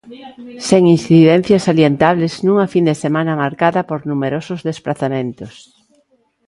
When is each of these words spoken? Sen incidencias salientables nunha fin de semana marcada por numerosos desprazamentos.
Sen 0.67 0.83
incidencias 0.95 1.65
salientables 1.69 2.33
nunha 2.45 2.65
fin 2.73 2.83
de 2.89 2.95
semana 3.03 3.33
marcada 3.43 3.81
por 3.89 3.99
numerosos 4.11 4.59
desprazamentos. 4.69 5.53